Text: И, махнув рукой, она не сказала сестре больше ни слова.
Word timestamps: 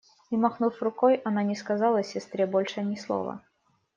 И, 0.31 0.37
махнув 0.37 0.77
рукой, 0.81 1.21
она 1.25 1.43
не 1.43 1.55
сказала 1.55 2.01
сестре 2.03 2.47
больше 2.47 2.81
ни 2.81 2.95
слова. 2.95 3.43